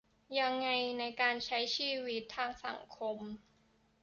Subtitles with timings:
[0.39, 0.69] ยังไง
[0.99, 3.17] ในการใช้ชีวิตทางสังคม